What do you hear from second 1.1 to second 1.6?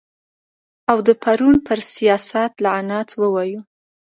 پرون